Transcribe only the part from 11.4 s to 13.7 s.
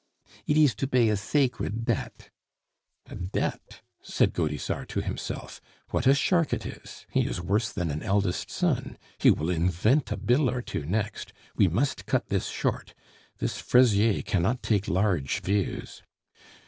We must cut this short. This